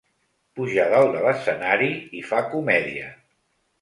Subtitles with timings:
[0.59, 1.91] Puja dalt de l'escenari
[2.21, 3.13] i fa comèdia.